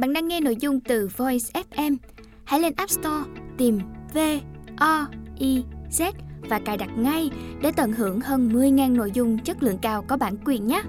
[0.00, 1.96] Bạn đang nghe nội dung từ Voice FM.
[2.44, 3.24] Hãy lên App Store,
[3.58, 3.78] tìm
[4.14, 4.18] V
[4.78, 5.06] O
[5.38, 6.12] I Z
[6.48, 7.30] và cài đặt ngay
[7.62, 10.82] để tận hưởng hơn 10.000 nội dung chất lượng cao có bản quyền nhé.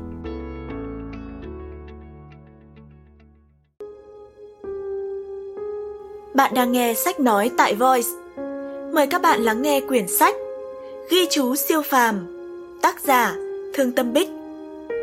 [6.36, 8.10] Bạn đang nghe sách nói tại Voice.
[8.94, 10.36] Mời các bạn lắng nghe quyển sách
[11.10, 12.16] Ghi chú siêu phàm,
[12.82, 13.36] Tác giả
[13.74, 14.30] Thương Tâm Bích,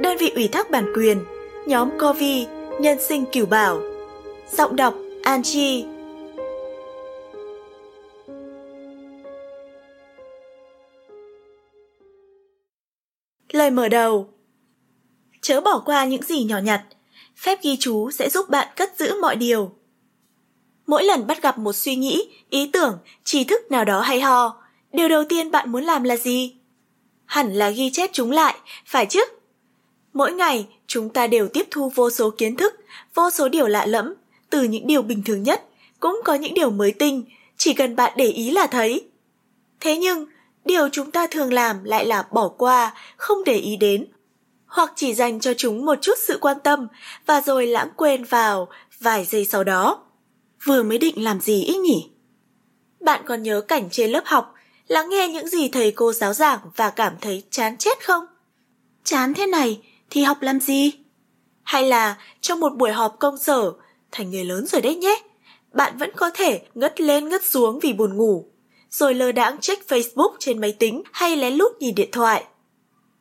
[0.02, 1.18] Đơn vị ủy thác bản quyền,
[1.66, 2.46] Nhóm Covi,
[2.80, 3.80] Nhân sinh Cửu Bảo
[4.57, 5.84] Giọng đọc Angie
[13.52, 14.29] Lời mở đầu
[15.40, 16.82] Chớ bỏ qua những gì nhỏ nhặt
[17.36, 19.79] Phép ghi chú sẽ giúp bạn cất giữ mọi điều
[20.88, 24.62] Mỗi lần bắt gặp một suy nghĩ, ý tưởng, tri thức nào đó hay ho,
[24.93, 26.57] điều đầu tiên bạn muốn làm là gì?
[27.24, 28.54] Hẳn là ghi chép chúng lại,
[28.86, 29.24] phải chứ?
[30.12, 32.74] Mỗi ngày, chúng ta đều tiếp thu vô số kiến thức,
[33.14, 34.14] vô số điều lạ lẫm,
[34.50, 35.64] từ những điều bình thường nhất,
[36.00, 37.24] cũng có những điều mới tinh,
[37.56, 39.05] chỉ cần bạn để ý là thấy.
[39.80, 40.27] Thế nhưng,
[40.64, 44.06] điều chúng ta thường làm lại là bỏ qua, không để ý đến,
[44.66, 46.88] hoặc chỉ dành cho chúng một chút sự quan tâm
[47.27, 48.68] và rồi lãng quên vào
[49.00, 50.05] vài giây sau đó.
[50.64, 52.10] Vừa mới định làm gì ít nhỉ?
[53.00, 54.55] Bạn còn nhớ cảnh trên lớp học,
[54.86, 58.24] lắng nghe những gì thầy cô giáo giảng và cảm thấy chán chết không?
[59.05, 60.92] Chán thế này thì học làm gì?
[61.62, 63.72] Hay là trong một buổi họp công sở,
[64.12, 65.23] thành người lớn rồi đấy nhé,
[65.73, 68.47] bạn vẫn có thể ngất lên ngất xuống vì buồn ngủ,
[68.91, 72.45] rồi lơ đãng check Facebook trên máy tính hay lén lút nhìn điện thoại.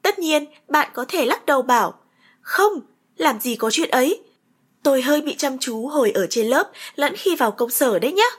[0.02, 2.00] Tất nhiên, bạn có thể lắc đầu bảo,
[2.42, 2.80] không,
[3.18, 4.22] làm gì có chuyện ấy,
[4.84, 8.12] tôi hơi bị chăm chú hồi ở trên lớp lẫn khi vào công sở đấy
[8.12, 8.30] nhé.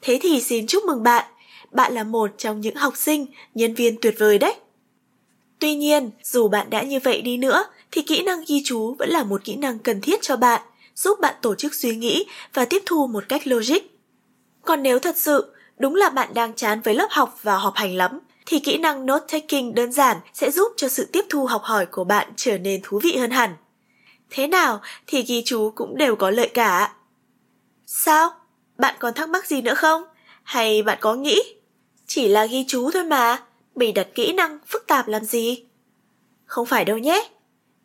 [0.00, 1.26] Thế thì xin chúc mừng bạn,
[1.70, 4.54] bạn là một trong những học sinh, nhân viên tuyệt vời đấy.
[5.58, 9.08] Tuy nhiên, dù bạn đã như vậy đi nữa, thì kỹ năng ghi chú vẫn
[9.08, 10.62] là một kỹ năng cần thiết cho bạn,
[10.94, 13.78] giúp bạn tổ chức suy nghĩ và tiếp thu một cách logic.
[14.62, 17.96] Còn nếu thật sự, đúng là bạn đang chán với lớp học và họp hành
[17.96, 21.62] lắm, thì kỹ năng note taking đơn giản sẽ giúp cho sự tiếp thu học
[21.62, 23.56] hỏi của bạn trở nên thú vị hơn hẳn.
[24.30, 26.92] Thế nào thì ghi chú cũng đều có lợi cả.
[27.86, 28.30] Sao?
[28.78, 30.04] Bạn còn thắc mắc gì nữa không?
[30.42, 31.42] Hay bạn có nghĩ?
[32.06, 33.42] Chỉ là ghi chú thôi mà,
[33.74, 35.64] bị đặt kỹ năng phức tạp làm gì?
[36.44, 37.28] Không phải đâu nhé.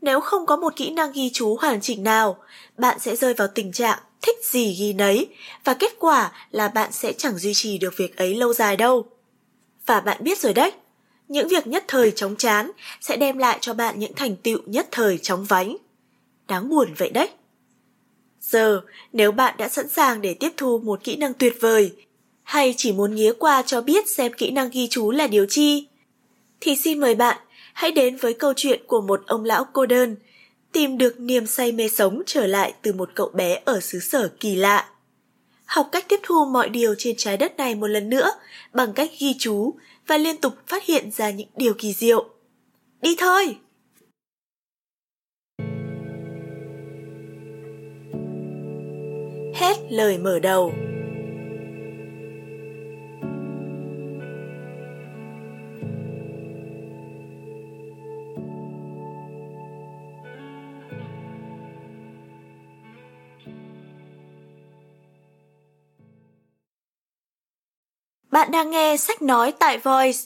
[0.01, 2.37] Nếu không có một kỹ năng ghi chú hoàn chỉnh nào,
[2.77, 5.27] bạn sẽ rơi vào tình trạng thích gì ghi nấy
[5.63, 9.05] và kết quả là bạn sẽ chẳng duy trì được việc ấy lâu dài đâu.
[9.85, 10.71] Và bạn biết rồi đấy,
[11.27, 12.71] những việc nhất thời chóng chán
[13.01, 15.77] sẽ đem lại cho bạn những thành tựu nhất thời chóng vánh.
[16.47, 17.29] Đáng buồn vậy đấy.
[18.41, 18.81] Giờ,
[19.13, 21.91] nếu bạn đã sẵn sàng để tiếp thu một kỹ năng tuyệt vời,
[22.43, 25.87] hay chỉ muốn nghía qua cho biết xem kỹ năng ghi chú là điều chi,
[26.59, 27.37] thì xin mời bạn
[27.77, 30.15] hãy đến với câu chuyện của một ông lão cô đơn,
[30.71, 34.29] tìm được niềm say mê sống trở lại từ một cậu bé ở xứ sở
[34.39, 34.89] kỳ lạ.
[35.65, 38.31] Học cách tiếp thu mọi điều trên trái đất này một lần nữa
[38.73, 39.73] bằng cách ghi chú
[40.07, 42.29] và liên tục phát hiện ra những điều kỳ diệu.
[43.01, 43.57] Đi thôi!
[49.55, 50.73] Hết lời mở đầu.
[68.47, 70.19] Bạn đang nghe sách nói tại Voice.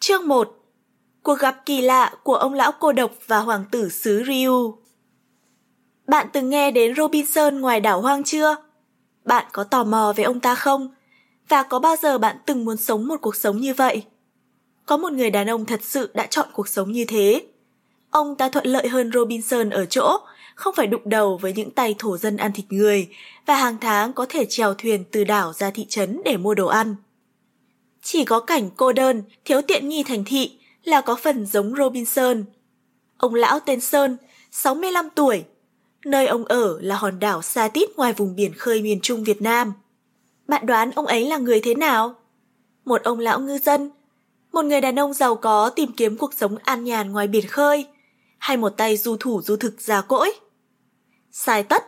[0.00, 0.61] Chương 1
[1.22, 4.76] Cuộc gặp kỳ lạ của ông lão cô độc và hoàng tử xứ Ryu
[6.06, 8.56] Bạn từng nghe đến Robinson ngoài đảo hoang chưa?
[9.24, 10.94] Bạn có tò mò về ông ta không?
[11.48, 14.02] Và có bao giờ bạn từng muốn sống một cuộc sống như vậy?
[14.86, 17.46] Có một người đàn ông thật sự đã chọn cuộc sống như thế.
[18.10, 20.18] Ông ta thuận lợi hơn Robinson ở chỗ,
[20.54, 23.08] không phải đụng đầu với những tay thổ dân ăn thịt người
[23.46, 26.66] và hàng tháng có thể chèo thuyền từ đảo ra thị trấn để mua đồ
[26.66, 26.96] ăn.
[28.02, 32.44] Chỉ có cảnh cô đơn, thiếu tiện nghi thành thị là có phần giống Robinson.
[33.16, 34.16] Ông lão tên Sơn,
[34.50, 35.44] 65 tuổi.
[36.04, 39.42] Nơi ông ở là hòn đảo xa tít ngoài vùng biển khơi miền Trung Việt
[39.42, 39.72] Nam.
[40.48, 42.14] Bạn đoán ông ấy là người thế nào?
[42.84, 43.90] Một ông lão ngư dân,
[44.52, 47.86] một người đàn ông giàu có tìm kiếm cuộc sống an nhàn ngoài biển khơi,
[48.38, 50.32] hay một tay du thủ du thực già cỗi?
[51.30, 51.84] Sai tất.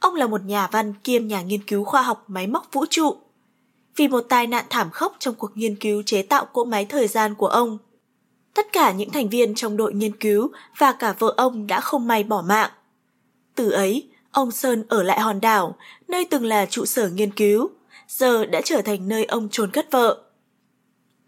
[0.00, 3.16] Ông là một nhà văn kiêm nhà nghiên cứu khoa học máy móc vũ trụ.
[3.96, 7.08] vì một tai nạn thảm khốc trong cuộc nghiên cứu chế tạo cỗ máy thời
[7.08, 7.78] gian của ông.
[8.56, 12.06] Tất cả những thành viên trong đội nghiên cứu và cả vợ ông đã không
[12.06, 12.70] may bỏ mạng.
[13.54, 15.76] Từ ấy, ông Sơn ở lại hòn đảo,
[16.08, 17.70] nơi từng là trụ sở nghiên cứu,
[18.08, 20.22] giờ đã trở thành nơi ông trốn cất vợ.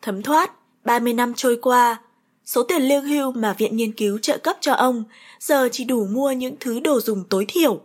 [0.02, 0.52] Thấm thoát,
[0.84, 2.00] 30 năm trôi qua,
[2.44, 5.04] số tiền lương hưu mà viện nghiên cứu trợ cấp cho ông
[5.40, 7.80] giờ chỉ đủ mua những thứ đồ dùng tối thiểu.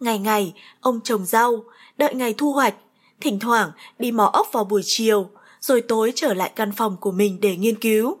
[0.00, 1.64] Ngày ngày, ông trồng rau,
[1.96, 2.74] đợi ngày thu hoạch,
[3.20, 7.12] thỉnh thoảng đi mò ốc vào buổi chiều, rồi tối trở lại căn phòng của
[7.12, 8.18] mình để nghiên cứu.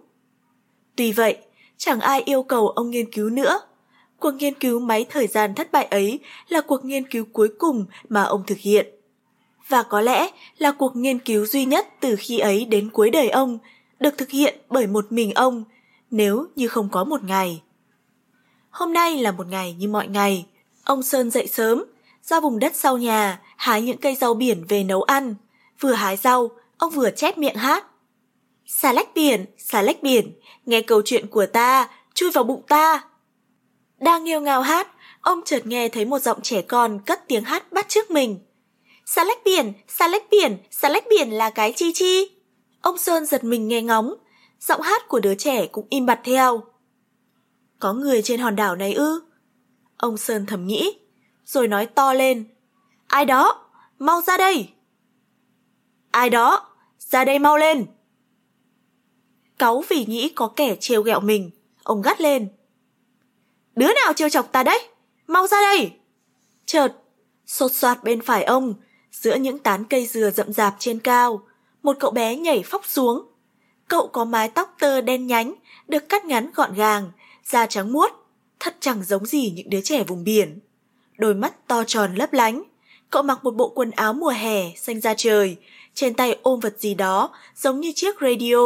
[0.98, 1.36] Tuy vậy,
[1.76, 3.60] chẳng ai yêu cầu ông nghiên cứu nữa.
[4.20, 7.86] Cuộc nghiên cứu máy thời gian thất bại ấy là cuộc nghiên cứu cuối cùng
[8.08, 8.86] mà ông thực hiện.
[9.68, 13.28] Và có lẽ là cuộc nghiên cứu duy nhất từ khi ấy đến cuối đời
[13.28, 13.58] ông,
[14.00, 15.64] được thực hiện bởi một mình ông,
[16.10, 17.62] nếu như không có một ngày.
[18.70, 20.46] Hôm nay là một ngày như mọi ngày.
[20.84, 21.84] Ông Sơn dậy sớm,
[22.22, 25.34] ra vùng đất sau nhà, hái những cây rau biển về nấu ăn.
[25.80, 27.86] Vừa hái rau, ông vừa chép miệng hát.
[28.70, 30.32] Xà lách biển, xà lách biển,
[30.66, 33.04] nghe câu chuyện của ta, chui vào bụng ta.
[34.00, 34.88] Đang nghiêu ngào hát,
[35.20, 38.38] ông chợt nghe thấy một giọng trẻ con cất tiếng hát bắt trước mình.
[39.06, 42.30] Xà lách biển, xà lách biển, xà lách biển là cái chi chi.
[42.80, 44.14] Ông Sơn giật mình nghe ngóng,
[44.60, 46.62] giọng hát của đứa trẻ cũng im bặt theo.
[47.78, 49.20] Có người trên hòn đảo này ư?
[49.96, 50.98] Ông Sơn thầm nghĩ,
[51.44, 52.44] rồi nói to lên.
[53.06, 53.66] Ai đó,
[53.98, 54.68] mau ra đây!
[56.10, 56.66] Ai đó,
[56.98, 57.86] ra đây mau lên!
[59.58, 61.50] Cáu vì nghĩ có kẻ trêu ghẹo mình,
[61.82, 62.48] ông gắt lên.
[63.76, 64.88] Đứa nào trêu chọc ta đấy?
[65.26, 65.92] Mau ra đây!
[66.66, 66.92] Chợt,
[67.46, 68.74] sột soạt bên phải ông,
[69.12, 71.42] giữa những tán cây dừa rậm rạp trên cao,
[71.82, 73.22] một cậu bé nhảy phóc xuống.
[73.88, 75.54] Cậu có mái tóc tơ đen nhánh,
[75.88, 77.10] được cắt ngắn gọn gàng,
[77.44, 78.10] da trắng muốt,
[78.60, 80.60] thật chẳng giống gì những đứa trẻ vùng biển.
[81.18, 82.62] Đôi mắt to tròn lấp lánh,
[83.10, 85.56] cậu mặc một bộ quần áo mùa hè xanh da trời,
[85.94, 88.56] trên tay ôm vật gì đó giống như chiếc radio.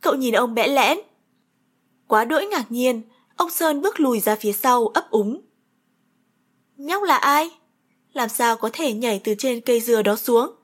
[0.00, 0.98] Cậu nhìn ông bẽ lẽn.
[2.06, 3.02] Quá đỗi ngạc nhiên,
[3.36, 5.40] ông Sơn bước lùi ra phía sau ấp úng.
[6.76, 7.50] Nhóc là ai?
[8.12, 10.54] Làm sao có thể nhảy từ trên cây dừa đó xuống?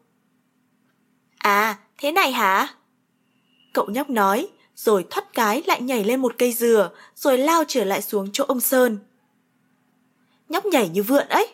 [1.38, 2.74] À, thế này hả?
[3.72, 7.84] Cậu nhóc nói, rồi thoát cái lại nhảy lên một cây dừa, rồi lao trở
[7.84, 8.98] lại xuống chỗ ông Sơn.
[10.48, 11.48] Nhóc nhảy như vượn ấy.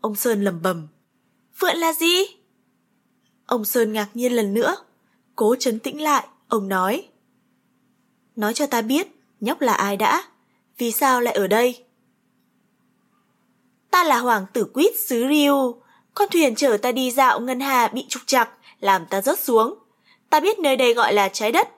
[0.00, 0.88] Ông Sơn lầm bầm.
[1.58, 2.22] Vượn là gì?
[3.46, 4.76] Ông Sơn ngạc nhiên lần nữa.
[5.36, 7.08] Cố chấn tĩnh lại, ông nói.
[8.36, 9.08] Nói cho ta biết,
[9.40, 10.22] nhóc là ai đã?
[10.78, 11.84] Vì sao lại ở đây?
[13.90, 15.80] Ta là hoàng tử quýt xứ riu
[16.14, 18.50] Con thuyền chở ta đi dạo ngân hà bị trục chặt,
[18.80, 19.74] làm ta rớt xuống.
[20.30, 21.68] Ta biết nơi đây gọi là trái đất.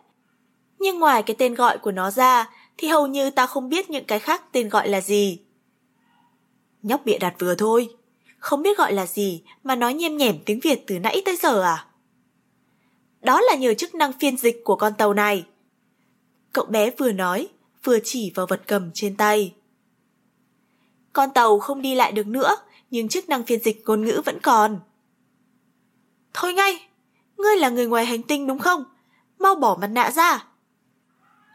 [0.78, 4.04] Nhưng ngoài cái tên gọi của nó ra, thì hầu như ta không biết những
[4.04, 5.40] cái khác tên gọi là gì.
[6.82, 7.88] Nhóc bịa đặt vừa thôi,
[8.38, 11.62] không biết gọi là gì mà nói nhem nhẻm tiếng Việt từ nãy tới giờ
[11.62, 11.87] à?
[13.28, 15.46] Đó là nhờ chức năng phiên dịch của con tàu này.
[16.52, 17.48] Cậu bé vừa nói,
[17.84, 19.54] vừa chỉ vào vật cầm trên tay.
[21.12, 22.56] Con tàu không đi lại được nữa,
[22.90, 24.80] nhưng chức năng phiên dịch ngôn ngữ vẫn còn.
[26.34, 26.88] Thôi ngay,
[27.36, 28.84] ngươi là người ngoài hành tinh đúng không?
[29.38, 30.46] Mau bỏ mặt nạ ra.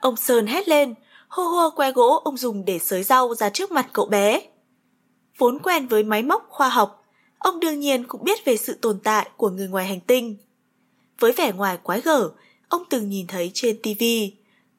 [0.02, 0.96] Ông Sơn hét lên,
[1.28, 4.42] hô hô que gỗ ông dùng để sới rau ra trước mặt cậu bé.
[5.38, 7.06] Vốn quen với máy móc khoa học,
[7.38, 10.38] ông đương nhiên cũng biết về sự tồn tại của người ngoài hành tinh.
[11.24, 12.32] Với vẻ ngoài quái gở,
[12.70, 14.34] ông từng nhìn thấy trên tivi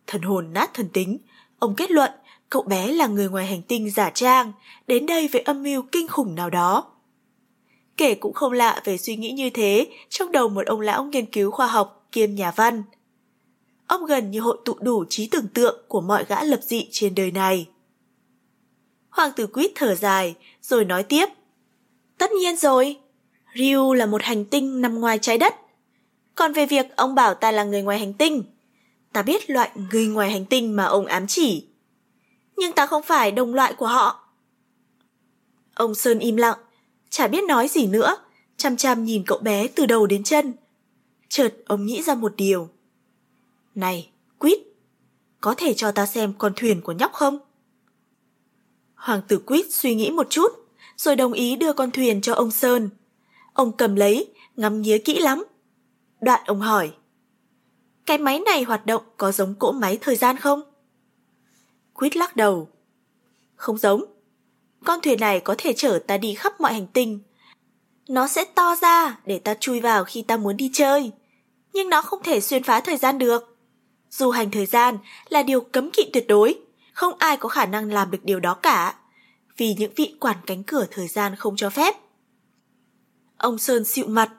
[0.06, 1.18] Thần hồn nát thần tính,
[1.58, 2.10] ông kết luận
[2.50, 4.52] cậu bé là người ngoài hành tinh giả trang,
[4.86, 6.92] đến đây với âm mưu kinh khủng nào đó.
[7.96, 11.26] Kể cũng không lạ về suy nghĩ như thế trong đầu một ông lão nghiên
[11.26, 12.82] cứu khoa học kiêm nhà văn.
[13.86, 17.14] Ông gần như hội tụ đủ trí tưởng tượng của mọi gã lập dị trên
[17.14, 17.68] đời này.
[19.10, 21.26] Hoàng tử Quýt thở dài, rồi nói tiếp.
[22.18, 22.96] Tất nhiên rồi,
[23.56, 25.54] Ryu là một hành tinh nằm ngoài trái đất.
[26.34, 28.42] Còn về việc ông bảo ta là người ngoài hành tinh,
[29.12, 31.68] ta biết loại người ngoài hành tinh mà ông ám chỉ.
[32.56, 34.28] Nhưng ta không phải đồng loại của họ.
[35.74, 36.58] Ông Sơn im lặng,
[37.10, 38.16] chả biết nói gì nữa,
[38.56, 40.52] chăm chăm nhìn cậu bé từ đầu đến chân.
[41.28, 42.68] Chợt ông nghĩ ra một điều.
[43.74, 44.58] Này, Quýt,
[45.40, 47.38] có thể cho ta xem con thuyền của nhóc không?
[48.94, 50.52] Hoàng tử Quýt suy nghĩ một chút,
[50.96, 52.90] rồi đồng ý đưa con thuyền cho ông Sơn.
[53.52, 55.44] Ông cầm lấy, ngắm nghía kỹ lắm.
[56.24, 56.92] Đoạn ông hỏi,
[58.06, 60.62] cái máy này hoạt động có giống cỗ máy thời gian không?
[61.92, 62.68] Quýt lắc đầu.
[63.56, 64.04] Không giống.
[64.84, 67.20] Con thuyền này có thể chở ta đi khắp mọi hành tinh.
[68.08, 71.12] Nó sẽ to ra để ta chui vào khi ta muốn đi chơi.
[71.72, 73.56] Nhưng nó không thể xuyên phá thời gian được.
[74.10, 76.58] Du hành thời gian là điều cấm kỵ tuyệt đối.
[76.92, 78.94] Không ai có khả năng làm được điều đó cả.
[79.56, 81.94] Vì những vị quản cánh cửa thời gian không cho phép.
[83.36, 84.30] Ông Sơn xịu mặt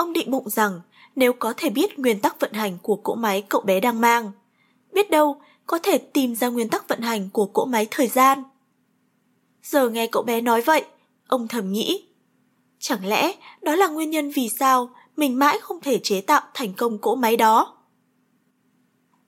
[0.00, 0.80] ông định bụng rằng
[1.16, 4.32] nếu có thể biết nguyên tắc vận hành của cỗ máy cậu bé đang mang,
[4.92, 8.42] biết đâu có thể tìm ra nguyên tắc vận hành của cỗ máy thời gian.
[9.62, 10.84] Giờ nghe cậu bé nói vậy,
[11.26, 12.08] ông thầm nghĩ,
[12.78, 16.72] chẳng lẽ đó là nguyên nhân vì sao mình mãi không thể chế tạo thành
[16.72, 17.76] công cỗ máy đó?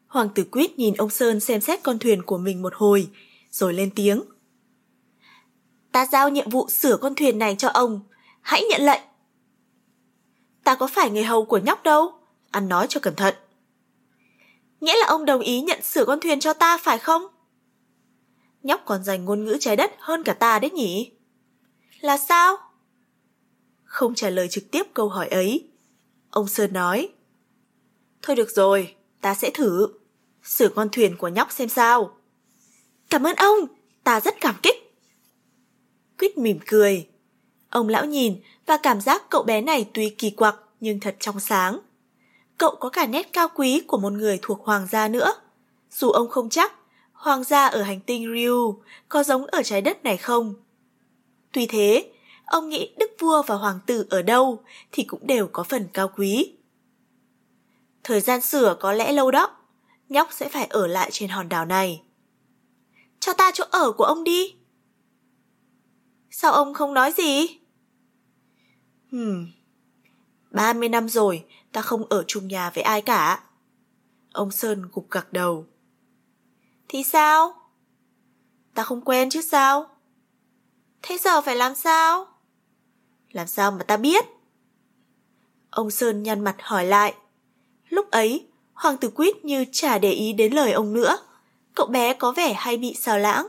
[0.06, 3.08] Hoàng tử Quýt nhìn ông Sơn xem xét con thuyền của mình một hồi,
[3.50, 4.22] rồi lên tiếng.
[5.92, 8.00] Ta giao nhiệm vụ sửa con thuyền này cho ông,
[8.40, 9.02] hãy nhận lệnh.
[10.64, 12.12] Ta có phải người hầu của nhóc đâu,
[12.50, 13.34] ăn nói cho cẩn thận.
[14.80, 17.22] Nghĩa là ông đồng ý nhận sửa con thuyền cho ta phải không?
[18.62, 21.12] Nhóc còn dành ngôn ngữ trái đất hơn cả ta đấy nhỉ?
[22.00, 22.56] Là sao?
[23.84, 25.68] Không trả lời trực tiếp câu hỏi ấy.
[26.30, 27.08] Ông Sơn nói.
[28.22, 29.88] Thôi được rồi, ta sẽ thử.
[30.44, 32.16] Sửa con thuyền của nhóc xem sao.
[33.10, 33.58] Cảm ơn ông,
[34.04, 34.96] ta rất cảm kích.
[36.18, 37.08] Quýt mỉm cười.
[37.72, 41.40] Ông lão nhìn và cảm giác cậu bé này tuy kỳ quặc nhưng thật trong
[41.40, 41.78] sáng.
[42.58, 45.34] Cậu có cả nét cao quý của một người thuộc hoàng gia nữa.
[45.90, 46.72] Dù ông không chắc,
[47.12, 50.54] hoàng gia ở hành tinh Ryu có giống ở trái đất này không.
[51.52, 52.12] Tuy thế,
[52.46, 54.62] ông nghĩ đức vua và hoàng tử ở đâu
[54.92, 56.54] thì cũng đều có phần cao quý.
[58.04, 59.56] Thời gian sửa có lẽ lâu đó,
[60.08, 62.02] nhóc sẽ phải ở lại trên hòn đảo này.
[63.20, 64.54] Cho ta chỗ ở của ông đi.
[66.30, 67.61] Sao ông không nói gì?
[69.12, 69.46] Hmm,
[70.50, 73.42] 30 năm rồi ta không ở chung nhà với ai cả.
[74.32, 75.66] Ông Sơn gục gặc đầu.
[76.88, 77.54] Thì sao?
[78.74, 79.86] Ta không quen chứ sao?
[81.02, 82.26] Thế giờ phải làm sao?
[83.32, 84.24] Làm sao mà ta biết?
[85.70, 87.14] Ông Sơn nhăn mặt hỏi lại.
[87.88, 91.18] Lúc ấy, Hoàng tử Quýt như chả để ý đến lời ông nữa.
[91.74, 93.46] Cậu bé có vẻ hay bị xào lãng.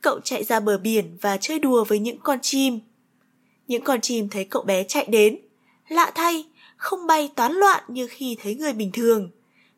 [0.00, 2.80] Cậu chạy ra bờ biển và chơi đùa với những con chim.
[3.68, 5.38] Những con chim thấy cậu bé chạy đến.
[5.88, 6.44] Lạ thay,
[6.76, 9.30] không bay toán loạn như khi thấy người bình thường.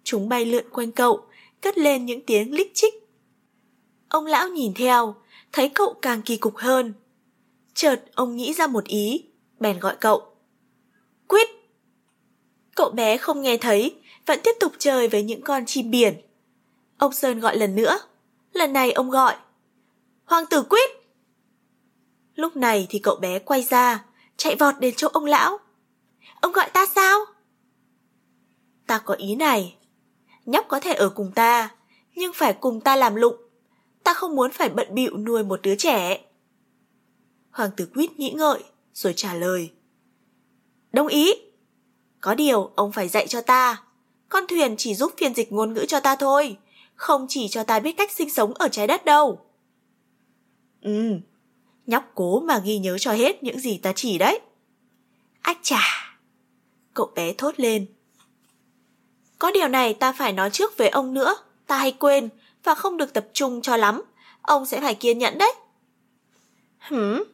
[0.04, 1.26] Chúng bay lượn quanh cậu,
[1.60, 2.94] cất lên những tiếng lích chích.
[4.08, 5.14] Ông lão nhìn theo,
[5.52, 6.92] thấy cậu càng kỳ cục hơn.
[7.74, 9.24] Chợt ông nghĩ ra một ý,
[9.60, 10.22] bèn gọi cậu.
[11.28, 11.48] Quyết!
[12.74, 13.94] Cậu bé không nghe thấy,
[14.26, 16.14] vẫn tiếp tục chơi với những con chim biển.
[16.98, 17.98] Ông Sơn gọi lần nữa.
[18.52, 19.34] Lần này ông gọi.
[20.24, 20.97] Hoàng tử Quyết!
[22.38, 24.04] Lúc này thì cậu bé quay ra,
[24.36, 25.58] chạy vọt đến chỗ ông lão.
[26.40, 27.18] Ông gọi ta sao?
[28.86, 29.76] Ta có ý này.
[30.46, 31.74] Nhóc có thể ở cùng ta,
[32.14, 33.36] nhưng phải cùng ta làm lụng.
[34.04, 36.24] Ta không muốn phải bận bịu nuôi một đứa trẻ.
[37.50, 38.62] Hoàng tử Quýt nghĩ ngợi,
[38.94, 39.70] rồi trả lời.
[40.92, 41.34] Đồng ý.
[42.20, 43.82] Có điều ông phải dạy cho ta.
[44.28, 46.56] Con thuyền chỉ giúp phiên dịch ngôn ngữ cho ta thôi,
[46.94, 49.40] không chỉ cho ta biết cách sinh sống ở trái đất đâu.
[50.82, 51.20] Ừ,
[51.88, 54.40] nhóc cố mà ghi nhớ cho hết những gì ta chỉ đấy.
[55.40, 55.80] Ách chà!
[56.94, 57.86] Cậu bé thốt lên.
[59.38, 62.28] Có điều này ta phải nói trước với ông nữa, ta hay quên
[62.64, 64.02] và không được tập trung cho lắm.
[64.42, 65.52] Ông sẽ phải kiên nhẫn đấy.
[66.78, 67.24] Hửm?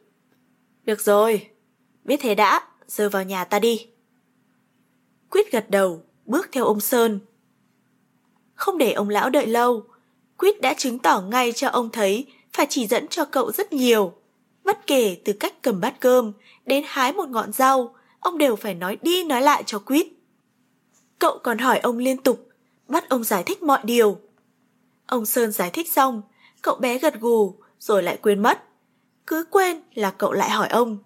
[0.83, 1.49] Được rồi,
[2.03, 3.87] biết thế đã, giờ vào nhà ta đi.
[5.29, 7.19] Quyết gật đầu, bước theo ông Sơn.
[8.53, 9.85] Không để ông lão đợi lâu,
[10.37, 14.13] Quyết đã chứng tỏ ngay cho ông thấy phải chỉ dẫn cho cậu rất nhiều.
[14.65, 16.31] Bất kể từ cách cầm bát cơm
[16.65, 20.07] đến hái một ngọn rau, ông đều phải nói đi nói lại cho quýt
[21.19, 22.49] Cậu còn hỏi ông liên tục,
[22.87, 24.19] bắt ông giải thích mọi điều.
[25.05, 26.21] Ông Sơn giải thích xong,
[26.61, 28.63] cậu bé gật gù rồi lại quên mất.
[29.27, 30.97] Cứ quên là cậu lại hỏi ông.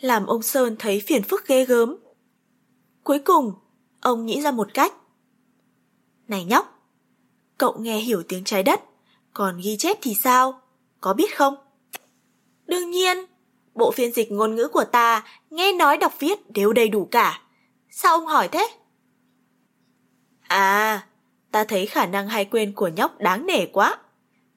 [0.00, 1.96] Làm ông Sơn thấy phiền phức ghê gớm.
[3.04, 3.52] Cuối cùng,
[4.00, 4.94] ông nghĩ ra một cách.
[6.28, 6.90] Này nhóc,
[7.58, 8.80] cậu nghe hiểu tiếng trái đất,
[9.32, 10.60] còn ghi chép thì sao?
[11.00, 11.54] Có biết không?
[12.66, 13.18] Đương nhiên,
[13.74, 17.40] bộ phiên dịch ngôn ngữ của ta nghe nói đọc viết đều đầy đủ cả.
[17.90, 18.68] Sao ông hỏi thế?
[20.48, 21.06] À,
[21.50, 23.98] ta thấy khả năng hay quên của nhóc đáng nể quá.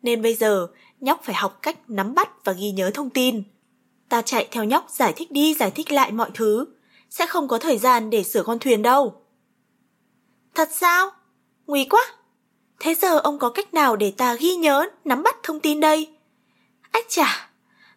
[0.02, 0.68] Nên bây giờ
[1.00, 3.44] nhóc phải học cách nắm bắt và ghi nhớ thông tin.
[4.10, 6.66] Ta chạy theo nhóc giải thích đi giải thích lại mọi thứ.
[7.10, 9.22] Sẽ không có thời gian để sửa con thuyền đâu.
[10.56, 11.10] Thật sao?
[11.68, 12.06] Nguy quá!
[12.80, 16.18] Thế giờ ông có cách nào để ta ghi nhớ, nắm bắt thông tin đây?
[16.92, 17.49] Ách chà,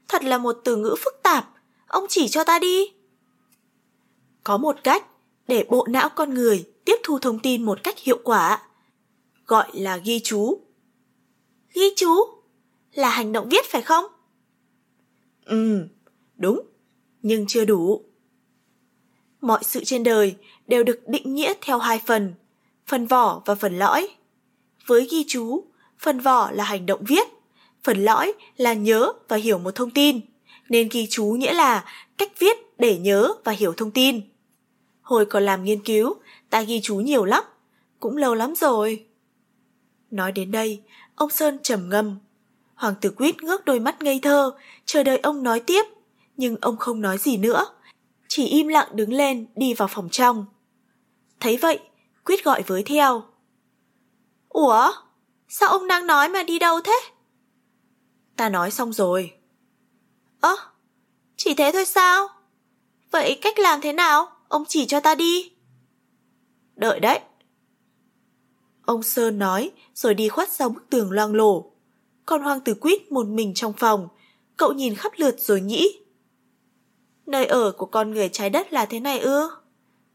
[0.09, 1.51] thật là một từ ngữ phức tạp.
[1.87, 2.93] Ông chỉ cho ta đi.
[4.45, 5.07] Có một cách
[5.49, 8.63] để bộ não con người tiếp thu thông tin một cách hiệu quả.
[9.47, 10.61] Gọi là ghi chú.
[11.75, 12.15] Ghi chú?
[12.95, 14.05] Là hành động viết phải không?
[15.45, 15.87] Ừ,
[16.37, 16.61] đúng,
[17.23, 18.05] nhưng chưa đủ.
[19.41, 22.35] Mọi sự trên đời đều được định nghĩa theo hai phần,
[22.87, 24.09] phần vỏ và phần lõi.
[24.87, 25.65] Với ghi chú,
[25.99, 27.29] phần vỏ là hành động viết,
[27.85, 30.21] phần lõi là nhớ và hiểu một thông tin,
[30.69, 31.85] nên ghi chú nghĩa là
[32.19, 34.21] cách viết để nhớ và hiểu thông tin.
[35.03, 36.15] Hồi còn làm nghiên cứu,
[36.51, 37.45] ta ghi chú nhiều lắm,
[38.01, 39.07] cũng lâu lắm rồi.
[40.11, 40.83] Nói đến đây,
[41.15, 42.19] ông Sơn trầm ngâm.
[42.75, 44.53] Hoàng tử Quýt ngước đôi mắt ngây thơ,
[44.85, 45.83] chờ đợi ông nói tiếp,
[46.37, 47.67] nhưng ông không nói gì nữa,
[48.29, 50.47] chỉ im lặng đứng lên đi vào phòng trong.
[51.41, 51.79] Thấy vậy,
[52.25, 53.23] Quýt gọi với theo.
[54.49, 54.93] Ủa,
[55.49, 57.01] sao ông đang nói mà đi đâu thế?
[58.43, 59.33] Ta nói xong rồi.
[60.41, 60.57] Ơ,
[61.37, 62.29] chỉ thế thôi sao?
[63.11, 64.29] Vậy cách làm thế nào?
[64.49, 65.53] Ông chỉ cho ta đi.
[66.77, 67.21] Đợi đấy.
[68.85, 71.73] Ông Sơn nói rồi đi khuất sau bức tường loang lổ.
[72.27, 74.09] Còn Hoàng tử Quýt một mình trong phòng,
[74.57, 76.01] cậu nhìn khắp lượt rồi nghĩ.
[77.27, 79.51] Nơi ở của con người trái đất là thế này ư?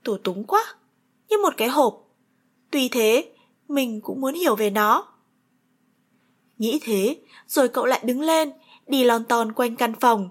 [0.03, 0.75] Tủ túng quá,
[1.29, 2.07] như một cái hộp.
[2.71, 3.33] Tuy thế,
[3.67, 5.16] mình cũng muốn hiểu về nó.
[6.57, 8.51] Nghĩ thế, rồi cậu lại đứng lên,
[8.87, 10.29] đi lon ton quanh căn phòng.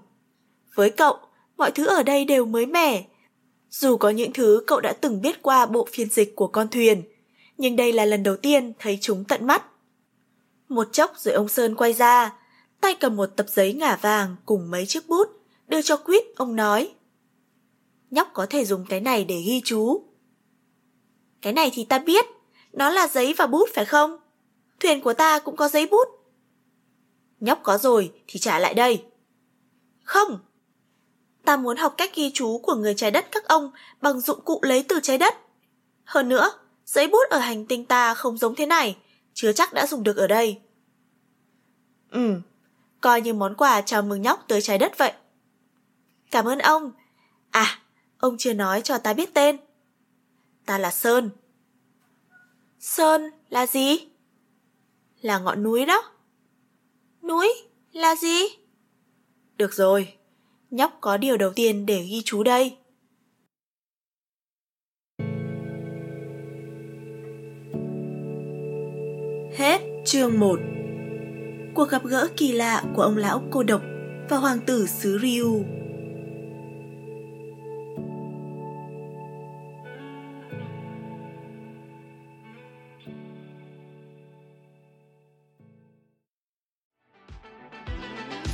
[0.75, 1.17] Với cậu,
[1.57, 3.05] mọi thứ ở đây đều mới mẻ.
[3.69, 7.03] Dù có những thứ cậu đã từng biết qua bộ phiên dịch của con thuyền,
[7.57, 9.63] nhưng đây là lần đầu tiên thấy chúng tận mắt.
[10.69, 12.33] Một chốc rồi ông Sơn quay ra,
[12.81, 15.27] tay cầm một tập giấy ngả vàng cùng mấy chiếc bút,
[15.67, 16.93] đưa cho Quýt, ông nói.
[18.11, 20.03] Nhóc có thể dùng cái này để ghi chú.
[21.41, 22.25] Cái này thì ta biết,
[22.73, 24.17] nó là giấy và bút phải không?
[24.79, 26.07] Thuyền của ta cũng có giấy bút.
[27.39, 29.05] Nhóc có rồi thì trả lại đây.
[30.03, 30.39] Không.
[31.45, 34.59] Ta muốn học cách ghi chú của người trái đất các ông bằng dụng cụ
[34.63, 35.35] lấy từ trái đất.
[36.03, 36.51] Hơn nữa,
[36.85, 38.97] giấy bút ở hành tinh ta không giống thế này,
[39.33, 40.61] chưa chắc đã dùng được ở đây.
[42.11, 42.41] Ừ,
[43.01, 45.13] coi như món quà chào mừng nhóc tới trái đất vậy.
[46.31, 46.91] Cảm ơn ông.
[47.51, 47.79] À,
[48.17, 49.57] ông chưa nói cho ta biết tên.
[50.65, 51.29] Ta là Sơn.
[52.79, 54.07] Sơn là gì?
[55.21, 56.11] Là ngọn núi đó.
[57.27, 57.47] Núi
[57.93, 58.43] là gì?
[59.57, 60.13] Được rồi,
[60.71, 62.77] nhóc có điều đầu tiên để ghi chú đây.
[69.57, 70.59] Hết chương 1
[71.75, 73.81] Cuộc gặp gỡ kỳ lạ của ông lão cô độc
[74.29, 75.63] và hoàng tử xứ Ryu